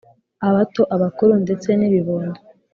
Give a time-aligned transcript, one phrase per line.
[0.47, 2.39] Abato abakuru ndetse n’ibibondo